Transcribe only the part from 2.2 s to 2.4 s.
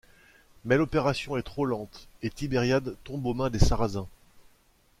et